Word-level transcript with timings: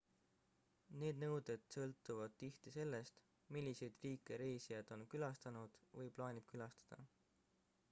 need 1.01 1.19
nõuded 1.23 1.67
sõltuvad 1.75 2.33
tihti 2.43 2.73
sellest 2.77 3.21
milliseid 3.57 4.01
riike 4.07 4.41
reisija 4.45 4.81
on 4.97 5.07
külastanud 5.15 5.81
või 6.01 6.11
plaanib 6.19 6.51
külastada 6.57 7.09